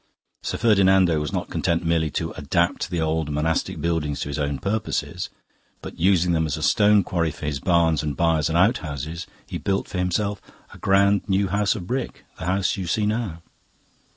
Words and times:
Sir 0.41 0.57
Ferdinando 0.57 1.19
was 1.19 1.31
not 1.31 1.51
content 1.51 1.85
merely 1.85 2.09
to 2.09 2.31
adapt 2.31 2.89
the 2.89 2.99
old 2.99 3.29
monastic 3.29 3.79
buildings 3.79 4.19
to 4.21 4.29
his 4.29 4.39
own 4.39 4.57
purposes; 4.57 5.29
but 5.79 5.99
using 5.99 6.31
them 6.31 6.47
as 6.47 6.57
a 6.57 6.63
stone 6.63 7.03
quarry 7.03 7.29
for 7.29 7.45
his 7.45 7.59
barns 7.59 8.01
and 8.01 8.17
byres 8.17 8.49
and 8.49 8.57
outhouses, 8.57 9.27
he 9.45 9.59
built 9.59 9.87
for 9.87 9.99
himself 9.99 10.41
a 10.73 10.79
grand 10.79 11.29
new 11.29 11.49
house 11.49 11.75
of 11.75 11.85
brick 11.85 12.25
the 12.39 12.45
house 12.45 12.77
you 12.77 12.87
see 12.87 13.05
now." 13.05 13.43